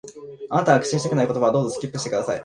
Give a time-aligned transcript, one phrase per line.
[0.49, 2.39] あなたが口にしたくない言葉は、どうぞ、スキップして下さい。